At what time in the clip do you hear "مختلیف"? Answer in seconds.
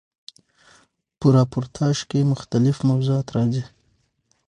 2.33-2.77